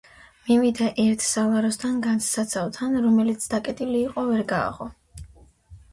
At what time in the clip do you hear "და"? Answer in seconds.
4.29-4.33